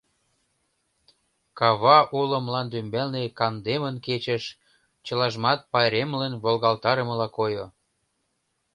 [1.57, 4.43] Кава уло мланде ӱмбалне кандемын кечыш,
[5.05, 7.65] чылажымат пайремлын волгалтарымыла койо.